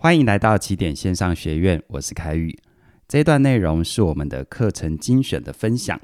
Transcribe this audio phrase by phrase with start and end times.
[0.00, 2.56] 欢迎来到起点线上学院，我是凯宇。
[3.08, 6.00] 这段内容是我们的课程精选的分享。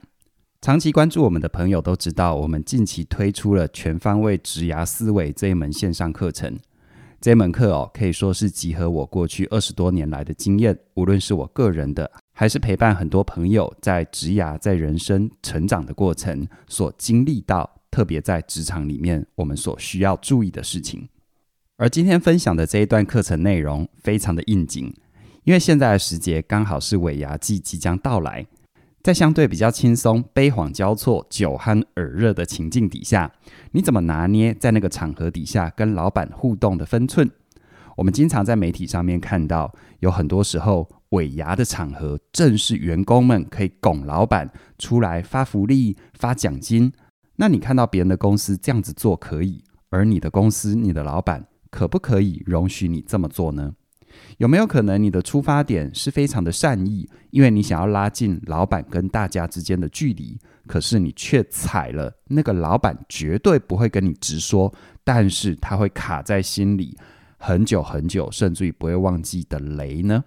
[0.60, 6.58] 长期关注我们的朋友都知道，我们近期推出了全方位职涯思维这一门线上课程。
[7.20, 21.08] 这门课哦，可以说是集合我过去二十多年来的经验，无论是我个人的，还是陪伴很多朋友在职涯、在人生成长的过程所经历到，特别在职场里面我们所需要注意的事情。
[21.76, 24.94] 而今天分享的这一段课程内容非常的应景，
[25.42, 28.46] 因为现在的时节刚好是尾牙季即将到来，
[29.02, 33.32] 在相对比较轻松、悲欢交错、酒酣耳热的情境底下，
[33.72, 37.28] 你怎么拿捏在那个场合底下跟老板互动的分寸？
[37.96, 46.92] 我们经常在媒体上面看到，有很多时候尾牙的场合正是员工们可以拱老板出来发福利、发奖金。
[47.34, 51.44] 那你看到别人的公司这样子做可以，而你的公司、你的老板。
[51.74, 53.74] 可不可以容许你这么做呢？
[54.38, 64.72] 有没有可能你的出发点是非常的善意，因为你想要拉近老板跟大家之间的距离，可是你却踩了那个老板绝对不会跟你直说，
[65.02, 66.96] 但是他会卡在心里
[67.38, 70.22] 很久很久，甚至于不会忘记的雷呢？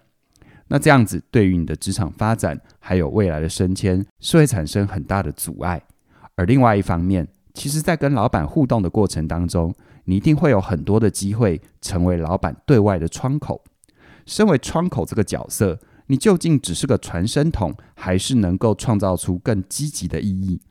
[0.67, 5.81] 那这样子对于你的职场发展还有未来的升迁是会产生很大的阻碍。
[6.35, 9.73] 而另外一方面，其实在跟老板互动的过程当中，
[10.09, 13.61] 你一定会有很多的机会成为老板对外的窗口。
[14.25, 20.61] 身为窗口这个角色，你究竟只是个传声筒，还是能够创造出更积极的意义？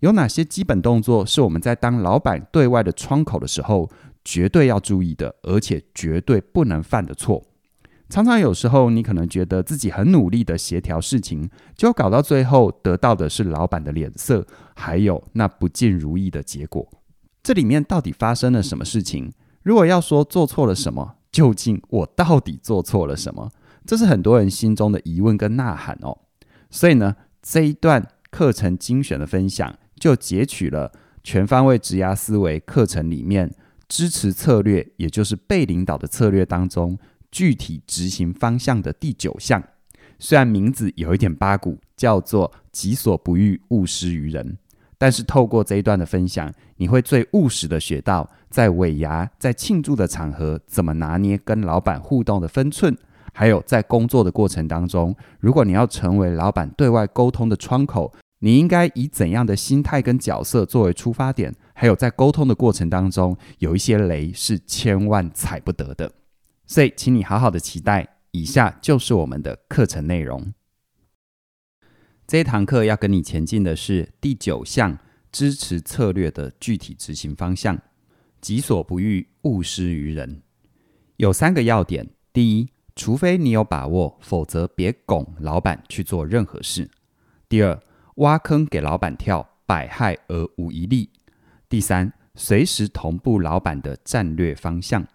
[0.00, 3.90] 有哪些基本动作是我们在当老板对外的窗口的时候
[4.22, 7.42] 绝对要注意的，而且绝对不能犯的错？
[8.10, 16.86] 常常有时候，你可能觉得自己很努力的协调事情，就搞到最后得到的是老板的脸色，还有那不尽如意的结果。
[17.44, 19.30] 这里面到底发生了什么事情？
[19.62, 23.50] 如果要说做错了什么，究竟我到底做错了什么？
[23.84, 26.16] 这是很多人心中的疑问跟呐喊哦。
[26.70, 30.90] 所以呢，这一段课程精选的分享，就截取了
[31.22, 33.54] 全方位职涯思维课程里面
[33.86, 36.98] 支持策略，也就是被领导的策略当中
[37.30, 39.62] 具体执行方向的第九项。
[40.18, 44.56] 虽然名字有一点八股，叫做“己所不欲，勿施于人”。
[44.98, 52.94] 但是透过这一段的分享，你会最务实的学到，在尾牙、在庆祝的场合，怎么拿捏跟老板互动的分寸；
[53.32, 66.10] 还有在工作的过程当中，如果你要成为老板对外沟通的窗口，你应该以怎样的心态跟角色作为出发点；还有在沟通的过程当中，有一些雷是千万踩不得的。
[66.66, 70.52] 所以，请你好好的期待，以下就是我们的课程内容。
[72.26, 74.98] 这一堂课要跟你前进的是第九项
[75.30, 77.78] 支持策略的具体执行方向：
[78.40, 80.40] 己所不欲，勿施于人。
[81.18, 86.86] 有三个要点：第一，除非你有把握，否则别拱老板去做任何事；
[87.46, 87.78] 第二，
[88.16, 91.10] 挖坑给老板跳，百害而无一利；
[91.68, 95.06] 第三，随时同步老板的战略方向。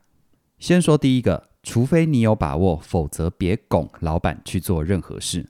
[0.60, 5.50] 先说第一个，除非你有把握，否则别拱老板去做任何事。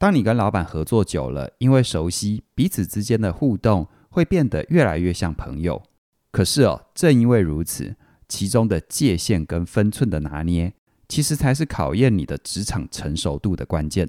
[0.00, 5.82] 当你跟老板合作久了，因为熟悉彼此之间的互动，会变得越来越像朋友。
[6.32, 7.96] 可是哦，正因为如此，
[8.26, 10.72] 其中的界限跟分寸的拿捏，
[11.06, 14.08] 其实才是考验你的职场成熟度的关键。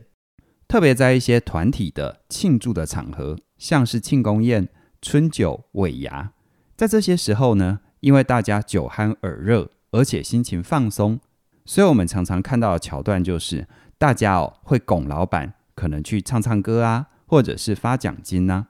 [0.65, 4.69] 特别在一些团体的庆祝的场合，像是庆功宴、
[5.01, 6.31] 春酒、尾牙，
[6.77, 11.19] 在这些时候呢，因为大家酒酣耳热，而且心情放松，
[11.65, 15.55] 所以我们常常看到的桥段就是，大家哦会拱老板。
[15.75, 18.67] 可能去唱唱歌啊，或者是发奖金呢、啊。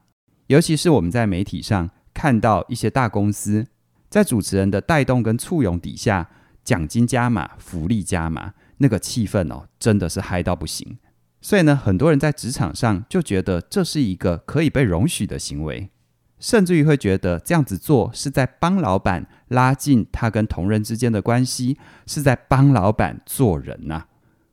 [0.48, 3.68] 尤其是我们在媒体上看到一些大公司，
[4.10, 6.30] 在主持人的带动跟簇拥底下，
[6.64, 10.98] 奖金加码，福利加码，那个气氛哦，真的是嗨到不行。
[11.40, 15.90] 所以呢，很多人在职场上就觉得这是一个可以被容许的行为，
[16.38, 24.08] 甚至于会觉得这样子做是在帮老板拉近他跟同仁之间的关系，是在帮老板做人呐、啊。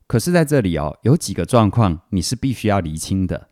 [0.09, 3.47] 可是，在这里哦，有几个状况你是必须要厘清的。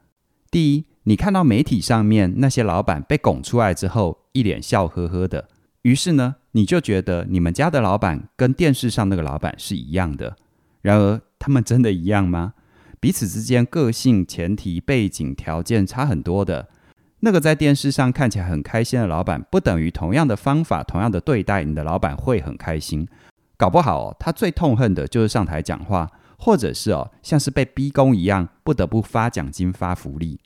[0.50, 5.50] 第一，你看到媒体上面那些老板被拱出来之后，一脸笑呵呵的，
[5.84, 10.36] 于是呢，你就觉得你们家的老板跟电视上那个老板是一样的。
[10.82, 12.56] 然而，他们真的一样吗？
[13.00, 16.70] 彼此之间个性、前提、背景、条件差很多的。
[17.20, 23.08] 那个在电视上看起来很开心的老板，不等于同样的方法、同样的对待，你的老板会很开心。
[23.56, 26.10] 搞不好，他最痛恨的就是上台讲话。
[26.38, 30.40] 或者是哦，像是被逼宫一样，不得不发奖金、发福利，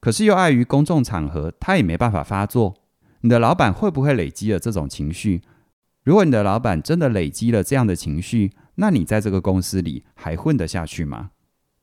[0.00, 2.74] 可是又碍于公众场合，他也没办法发作。
[3.20, 5.42] 你的老板会不会累积了这种情绪？
[6.02, 11.30] 如果你的老板真的累积了这样的情绪，那你在这个公司里还混得下去吗？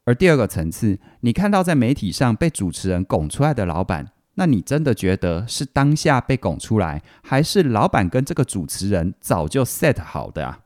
[0.05, 10.59] 而第二个层次，你看到在媒体上被主持人拱出来的老板，那你真的觉得是当下被拱出来，还是老板跟这个主持人早就 set 好的啊？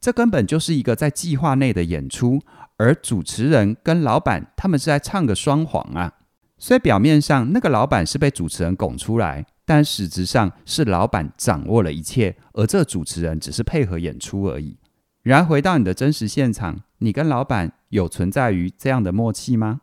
[0.00, 2.40] 这根本就是一个在计划内的演出，
[2.76, 6.12] 而主持人跟老板他们是在唱个双簧啊。
[6.56, 14.76] 所以表面上那个老板是被主持人拱出来，但实质上是老板掌握了一切，而这主持人只是配合演出而已。
[15.22, 19.80] 然而回到你的真实现场，你跟老板有存在于这样的默契吗？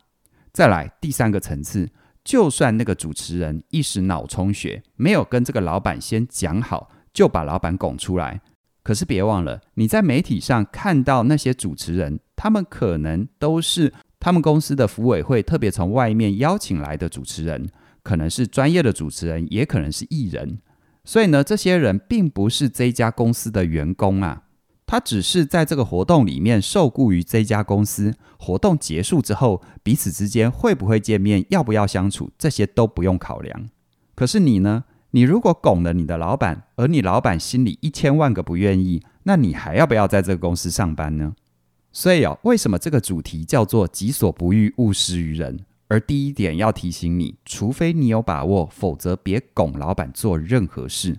[0.52, 1.90] 再来第三个层次，
[2.24, 8.42] 就算那个主持人一时脑充血，没有跟这个老板先讲好，就把老板拱出来。
[8.86, 17.68] 可是别忘了，你在媒体上看到那些主持人，他们可能都是他们公司的福委会特别从外面邀请来的主持人，
[18.04, 20.60] 可能是专业的主持人，也可能是艺人。
[21.04, 24.44] 所以呢，这些人并不是这家公司的员工啊。
[24.86, 33.68] 他只是在这个活动里面受雇于这家公司，活动结束之后，彼此之间会不会见面，要不要相处，这些都不用考量。
[34.14, 34.84] 可是你呢？
[35.16, 41.34] 你如果拱了你的老板，而你老板心里一千万个不愿意，那你还要不要在这个公司上班呢？
[41.94, 45.62] 所以哦，为什么这个主题叫做“己所不欲，勿施于人”？
[45.88, 51.18] 而第一点要提醒你，除非你有把握，否则别拱老板做任何事，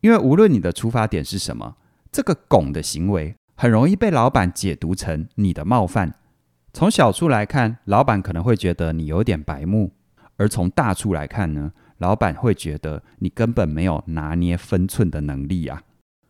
[0.00, 1.76] 因为无论你的出发点是什么。
[2.10, 6.14] 这个拱的行为很容易被老板解读成你的冒犯。
[6.72, 9.90] 从小处来看，老板可能会觉得你有点白目；
[10.38, 15.82] 而从大处来看呢，老板会觉得你根本没有拿捏分寸的能力啊。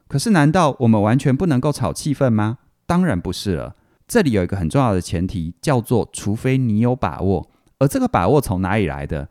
[0.09, 2.59] 可是，难道我们完全不能够炒气氛吗？
[2.87, 3.75] 当然不是了。
[4.07, 7.51] 这里有一个很重要的前提，叫做除非你有把握。
[7.79, 9.29] 而这个把握从哪里来的？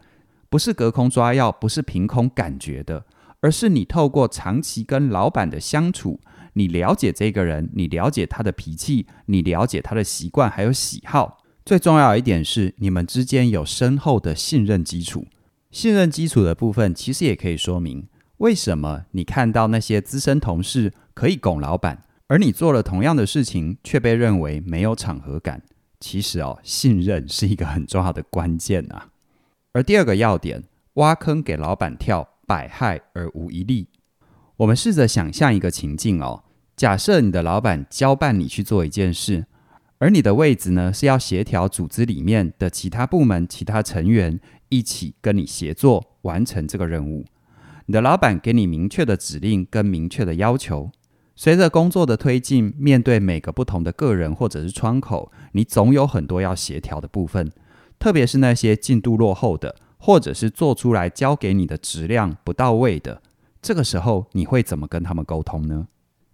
[0.49, 3.05] 不是隔空抓药，不是凭空感觉的，
[3.39, 6.19] 而是你透过长期跟老板的相处。
[6.53, 11.37] 你了解这个人，你了解他的脾气，你了解他的习惯还有喜好。
[11.65, 15.25] 最重要一点是，你们之间有深厚的信任基础。
[15.75, 18.07] 信任基础的部分，其实也可以说明
[18.37, 25.61] 为什么你看到那些资深同事可以拱老板，而你做了同样的事情却被认为没有场合感。
[25.99, 29.09] 其实哦，信任是一个很重要的关键啊。
[29.73, 30.63] 而第二个要点，
[30.93, 33.89] 挖坑给老板跳，百害而无一利。
[34.55, 36.45] 我们试着想象一个情境哦。
[36.77, 39.45] 假设你的老板交办你去做一件事，
[39.97, 44.39] 而你的位置呢，是要协调组织里面的其他部门、其他成员
[44.69, 47.25] 一起跟你协作完成这个任务。
[47.85, 50.89] 你的老板给你明确的指令跟明确的要求，
[51.35, 57.51] 随着工作的推进，面对每个不同的个人或者是窗口，你总有很多要协调的部分，
[57.99, 63.21] 特别是那些进度落后的，或者是做出来交给你的质量不到位的，
[63.61, 65.87] 这个时候你会怎么跟他们沟通呢？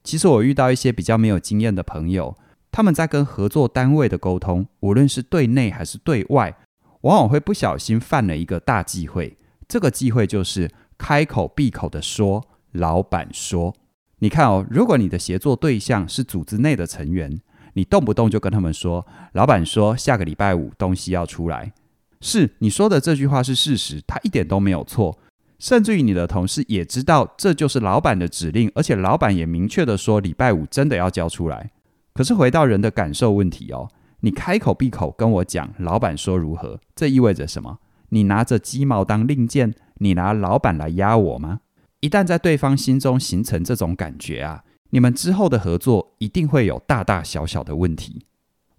[0.03, 2.37] 其实我遇到一些比较没有经验的朋友，
[2.71, 6.55] 他们在跟合作单位的沟通，无论是对内还是对外，
[7.01, 9.37] 往往会不小心犯了一个大忌讳。
[9.67, 13.73] 这个忌讳就是开口闭口的说“老板说”。
[14.19, 17.39] 你看哦，如果你的协作对象是组织内的成员，
[17.73, 21.73] 你动不动就跟他们说“老板说下个礼拜五东西要出来”，
[22.21, 25.17] 是你说的这句话是事实，他一点都没有错。
[25.57, 31.71] 甚至于你的同事也知道这就是老板的指令，而且老板也明确的说礼拜五真的要交出来。
[32.13, 33.87] 可是回到人的感受问题哦，
[34.21, 37.79] 你开口闭口跟我讲老板说如何，这意味着什么？
[38.09, 41.61] 你拿着鸡毛当令箭，你拿老板来压我吗？
[42.01, 48.25] 一旦在对方心中形成这种感觉啊，你们之后的合作一定会有大大小小的问题。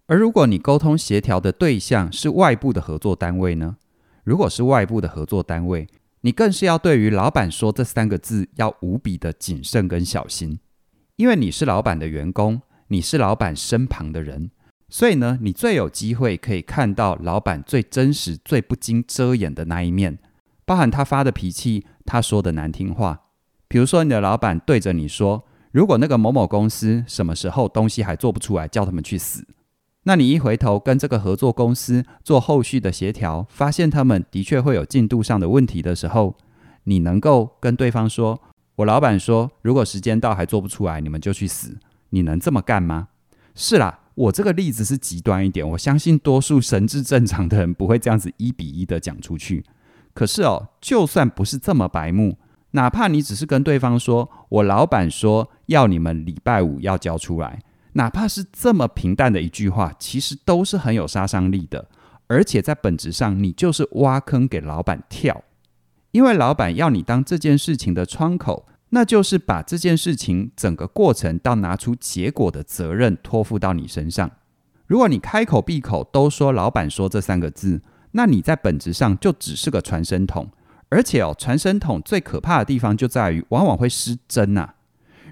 [0.07, 3.77] 而如果你沟通协调的对象是外部的合作单位呢？
[4.25, 5.89] 如果是外部的合作单位，
[6.21, 10.61] 你更是要对于“老板说”这三个字要无比的谨慎跟小心，
[11.17, 14.51] 因为你是老板的员工，你是老板身旁的人，
[14.95, 20.19] 所以呢，你最有机会可以看到老板最真实、最不经遮掩的那一面，
[20.67, 23.23] 包含他发的脾气，他说的难听话。
[23.69, 29.47] 比如说，你的老板对着你说：“如果那个某某公司什么时候东西还做不出来，叫他们去死。”
[30.05, 36.37] 那你一回头跟这个合作公司做后续的协调，发现他们的确会有进度上的问题的时候，
[36.85, 38.39] 你能够跟对方说
[38.77, 41.79] ：“我老板说，如果时间到还做不出来，你们就去死。”
[42.11, 43.09] 你能这么干吗？
[43.55, 49.65] 是啦，我这个例子是极端一点，我相信多数神智正常的人不会这样子一比一的讲出去。
[50.15, 52.37] 可是哦，就算不是这么白目，
[52.73, 57.61] 哪怕你只是跟对方说：“我老板说要你们礼拜五要交出来。”
[57.95, 61.89] 哪怕是这么平淡的一句话，其实都是很有杀伤力的。
[62.27, 65.43] 而且在本质上，你就是挖坑给老板跳，
[66.13, 74.31] 因为老板要你当这件事情的窗口，那就是把这件事情整个过程到拿出结果的责任托付到你身上。
[74.87, 77.81] 如果你开口闭口都说“老板说”这三个字，
[78.11, 80.51] 那你在本质上就只是个传声筒。
[80.91, 84.75] 而且哦，传声筒最可怕的地方就在于往往会失真呐。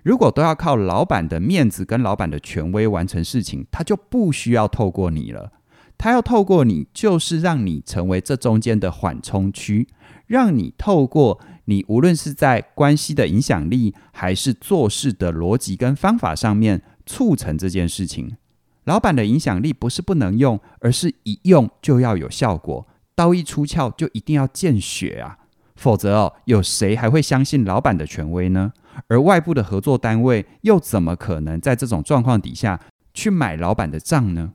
[0.03, 5.53] 如果都要靠老板的面子跟老板的权威完成事情，他就不需要透过你了。
[5.99, 9.87] 他要透过你，就是让你成为这中间的缓冲区，
[10.27, 11.39] 让你透过
[11.71, 18.37] 你无论是在关系的影响力，还是做事的逻辑跟方法上面，促成这件事情。
[18.85, 25.39] 老板的影响力不是不能用，而是一用就要有效果，刀一出鞘就一定要见血啊！
[25.77, 28.73] 否则哦，有谁还会相信老板的权威呢？
[29.07, 32.81] 而外部的合作单位又怎么可能在这种状况底下
[33.15, 34.53] 去买老板的账呢？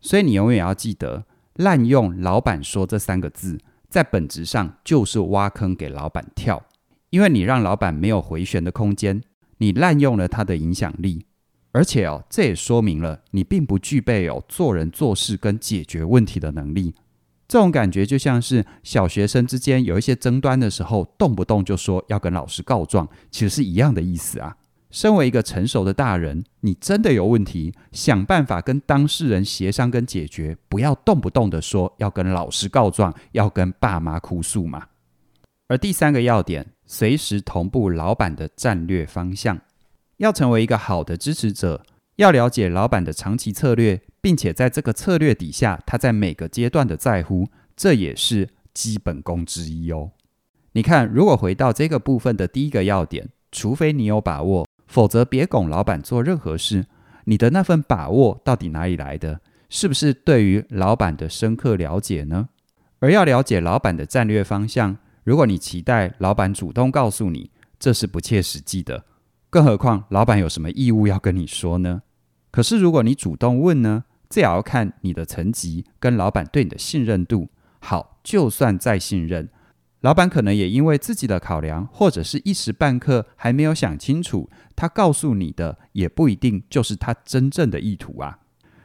[0.00, 1.24] 所以你永远要记得，
[1.54, 3.58] 滥用“老板说”这三个字，
[3.90, 6.62] 在本质上就是挖坑给老板跳，
[7.10, 9.20] 因为你让老板没有回旋的空间，
[9.58, 11.26] 你滥用了他的影响力，
[11.72, 16.94] 而且哦，这也说明了你并不具备有做人做事跟解决问题的能力。
[17.48, 24.56] 这种感觉就像是小学生之间有一些争端的时候，动不动就说要跟老师告状，其实是一样的意思啊。
[24.90, 34.88] 身为一个成熟的大人，你真的有问题，想办法跟当事人协商跟解决，不要动不动的说要跟老师告状，要跟爸妈哭诉嘛。
[35.68, 39.60] 而第三个要点，随时同步老板的战略方向，
[40.16, 41.84] 要成为一个好的支持者，
[42.16, 50.10] 要了解老板的长期策略，并且在这个策略底下，他在每个阶段的在乎，这也是基本功之一哦。
[50.72, 54.66] 你看，如果回到这个部分的第一个要点，除非你有把握。
[54.90, 56.86] 否则，别拱老板做任何事。
[57.26, 59.40] 你的那份把握到底哪里来的？
[59.68, 62.48] 是不是对于老板的深刻了解呢？
[62.98, 69.04] 而要了解老板的战略方向，如果你期待老板主动告诉你，这是不切实际的。
[69.48, 72.02] 更何况，老板有什么义务要跟你说呢？
[72.50, 74.04] 可是，如果你主动问呢？
[74.28, 77.48] 这也要看你的层级跟老板对你的信任度。
[77.78, 79.48] 好，就算再信任。
[80.00, 88.38] 老板可能也因为自己的考量，或者是一时半刻还没有想清楚，他告诉你的也不一定就是他真正的意图啊。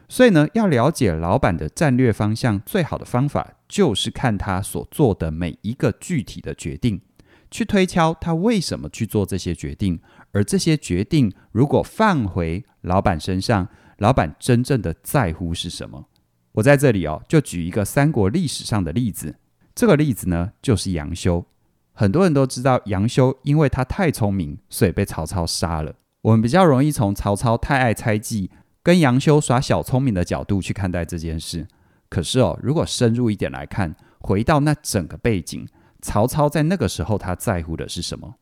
[0.09, 7.01] 所以呢，要了解老板的战略方向，最好的方法就是看他所做的每一个具体的决定，
[7.49, 9.99] 去推敲他为什么去做这些决定，
[10.33, 13.69] 而这些决定如果放回老板身上，
[13.99, 16.09] 老板真正的在乎是什么？
[16.51, 19.37] 我在这里哦，就举一个三国历史上的例子。
[19.75, 21.45] 这个例子呢，就是杨修。
[21.91, 25.95] 很多人都知道杨修，因为他太聪明，所以被曹操杀了。
[26.21, 28.49] 我们比较容易从曹操太爱猜忌，
[28.81, 31.67] 跟杨修耍小聪明的角度去看待这件事。
[32.09, 35.67] 可是哦，如果深入一点来看，回到那整个背景，
[36.01, 38.35] 曹操在那个时候他在乎的是什么？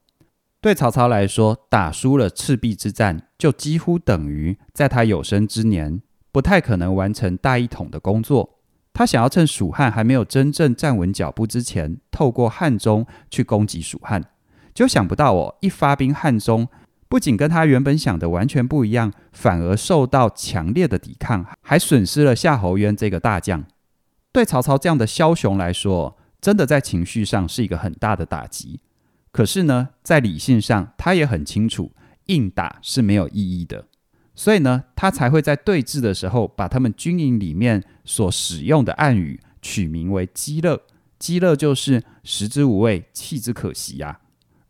[0.61, 8.52] 对曹操来说，打输了赤壁之战，就几乎等于在他有生之年不太可能完成大一统的工作。
[8.93, 14.23] 他想要趁蜀汉还没有真正站稳脚步之前，透过汉中去攻击蜀汉，
[14.73, 16.67] 就想不到哦，一发兵汉中，
[17.09, 23.65] 不仅跟他原本想的完全不一样，反而受到强烈的抵抗，还损失了夏侯渊这个大将。
[24.31, 28.79] 对曹操这样的枭雄来说，真的在情绪上是一个很大的打击。
[29.31, 31.91] 可是呢，在理性上，他也很清楚，
[32.27, 33.85] 硬打是没有意义的。
[34.35, 40.81] 所以呢，他才会在对峙的时候，把他们军营里面所使用的暗语取名为“鸡肋”。
[41.19, 44.19] 鸡肋就是食之无味，弃之可惜呀、啊。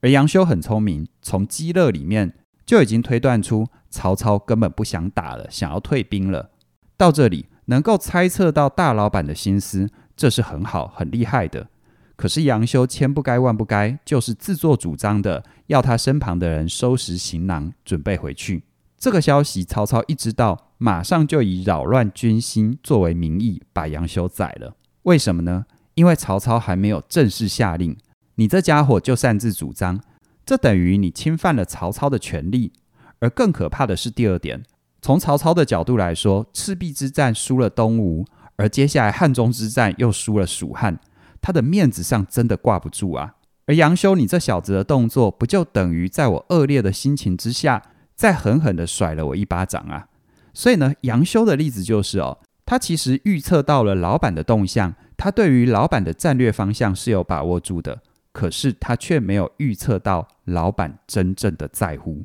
[0.02, 2.34] 而杨修很聪明，从“鸡肋”里面
[2.66, 6.52] 就已经推断出曹操根本不想打了，想要退兵了。
[6.98, 11.70] 到这里，能够猜测到大老板的心思，这是很好、很厉害的。
[12.16, 18.64] 可是杨修千不该万不该，就是自作主张的要他身旁的人收拾行囊，准备回去。
[19.04, 24.78] 这个消息，曹操一知道，马上就以扰乱军心作为名义，把杨修宰了。
[25.02, 25.66] 为什么呢？
[25.96, 27.98] 因为曹操还没有正式下令，
[28.36, 30.00] 你这家伙就擅自主张，
[30.46, 32.72] 这等于你侵犯了曹操的权利。
[33.20, 34.64] 而更可怕的是第二点，
[35.02, 40.98] 从曹操的角度来说，赤壁之战输了东吴，而接下来汉中之战又输了蜀汉，
[41.42, 43.36] 他的面子上真的挂不住啊。
[43.66, 47.84] 而杨修，你这小子的动作，不就等于在我恶劣的心情之下，
[48.16, 50.08] 再狠狠地甩了我一巴掌啊！
[50.54, 58.02] 所以呢，杨修的例子就是哦，他其实预测到了老板的动向，他对于老板的战略方向是有把握住的，
[58.32, 62.24] 可是他却没有预测到老板真正的在乎。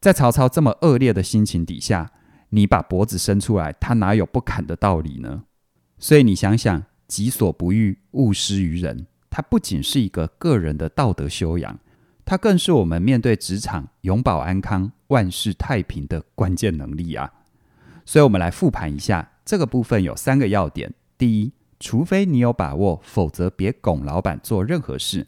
[0.00, 2.10] 在曹操这么恶劣的心情底下，
[2.50, 5.44] 你把脖子伸出来，他哪有不砍的道理呢？
[5.98, 9.06] 所以你想想，己所不欲，勿施于人。
[9.30, 11.78] 他不仅是一个个人的道德修养。
[12.24, 17.30] 它更是我们面对职场永保安康、万事太平的关键能力啊！
[18.06, 25.26] 所以，我们来复盘一下这个部分有三个要点：第一，除非你有把握，否则别拱老板做任何事；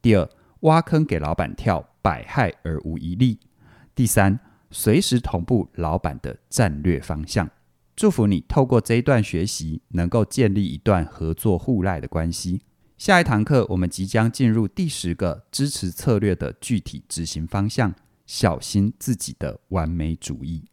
[0.00, 0.28] 第二，
[0.60, 3.38] 挖坑给老板跳，百害而无一利；
[3.94, 4.40] 第三，
[4.70, 7.50] 随时同步老板的战略方向。
[7.94, 12.62] 祝福你透过这一段学习，能够建立一段合作互赖的关系。
[12.98, 17.94] 下一堂课，我们即将进入第十个支持策略的具体执行方向。
[18.26, 20.64] 小心自己的完美主义。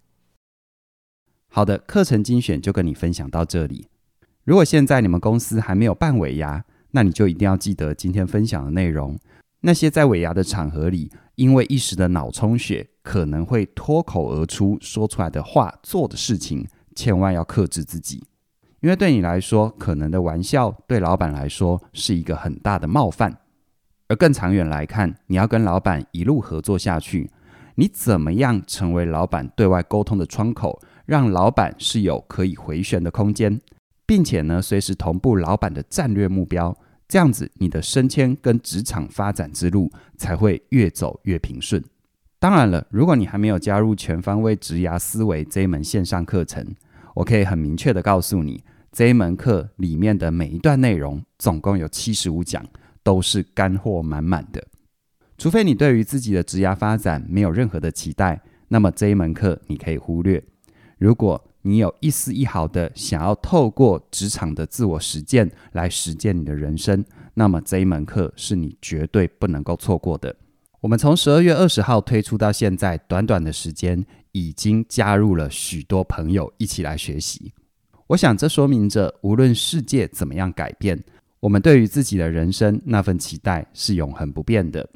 [1.47, 3.87] 好的，课程精选就跟你分享到这里。
[4.43, 9.17] 如果现在你们公司还没有办尾牙，那你就一定要记得今天分享的内容。
[9.61, 18.23] 那些在尾牙的场合里，因为一时的脑充血，可能会脱口而出说出来的话、做的事情，千万要克制自己。
[18.85, 23.35] 因为对你来说，可能的玩笑对老板来说是一个很大的冒犯。
[24.07, 27.31] 而更长远来看，你要跟老板一路合作下去，
[27.73, 33.59] 你怎么样成为老板对外沟通的窗口，让老板是有可以回旋的空间，
[34.05, 36.77] 并且呢，随时同步老板的战略目标，
[37.07, 41.83] 这样子你的升迁跟职场发展之路才会越走越平顺。
[42.37, 46.63] 当然了，如果你还没有加入全方位职涯思维这一门线上课程，
[47.15, 48.63] 我可以很明确的告诉你。
[48.95, 52.65] 这一门课里面的每一段内容，总共有七十五讲，
[53.03, 54.65] 都是干货满满的。
[55.37, 60.41] 除非你对于自己的职涯发展没有任何的期待，那么这一门课你可以忽略。
[60.97, 70.33] 如果你有一丝一毫的想要透过职场的自我实践来实践你的人生，那么这一门课是你绝对不能够错过的。
[70.79, 77.51] 我们从十二月二十号推出到现在，短短的时间，已经加入了许多朋友一起来学习。
[78.07, 81.03] 我想，这说明着，无论世界怎么样改变，
[81.39, 84.87] 我们对于自己的人生那份期待是永恒不变的。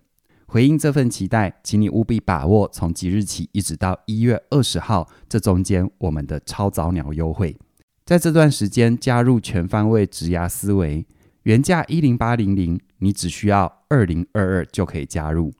[0.45, 7.57] 回应这份期待，请你务必把握从即日起一直到一月二十号这中间我们的超早鸟优惠。
[8.05, 11.05] 在这段时间加入全方位职涯思维，
[11.43, 15.51] 原价一零八零零，你只需要二零二二就可以加入。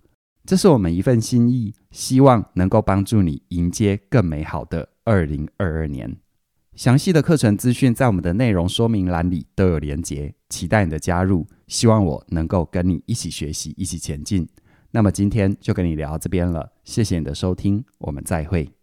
[0.46, 6.18] 这是我们一份心意，希望能够帮助你迎接更美好的二零二二年。
[6.80, 11.46] 详细的课程资讯在我们的内容说明栏里都有连结，期待你的加入。
[11.68, 14.48] 希望我能够跟你一起学习，一起前进。
[14.92, 18.79] 那么今天就跟你聊到这边了，谢谢你的收听，我们再会。